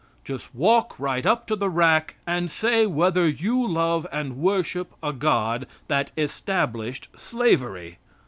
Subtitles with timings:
[0.25, 5.13] Just walk right up to the rack and say whether you love and worship a
[5.13, 7.99] God that established slavery.